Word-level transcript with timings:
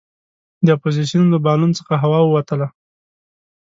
د 0.65 0.67
اپوزیسون 0.77 1.25
له 1.33 1.37
بالون 1.45 1.71
څخه 1.79 1.93
هوا 2.03 2.19
ووتله. 2.23 2.67